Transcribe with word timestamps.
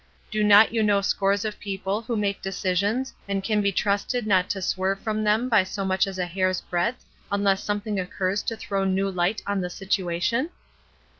Do 0.31 0.43
not 0.43 0.73
you 0.73 0.81
know 0.81 1.01
scores 1.01 1.45
of 1.45 1.59
people 1.59 2.01
who 2.01 2.15
make 2.17 2.41
decisions 2.41 3.13
and 3.27 3.43
can 3.43 3.61
be 3.61 3.71
trusted 3.71 4.25
not 4.25 4.49
to 4.49 4.59
swerve 4.59 4.99
from 5.01 5.23
them 5.23 5.47
by 5.47 5.63
so 5.63 5.85
much 5.85 6.07
as 6.07 6.17
a 6.17 6.25
hair's 6.25 6.59
breadth, 6.59 7.05
unless 7.31 7.63
something 7.63 7.99
occurs 7.99 8.41
to 8.45 8.57
throw 8.57 8.83
new 8.83 9.11
light 9.11 9.43
on 9.45 9.61
the 9.61 9.69
situation?" 9.69 10.49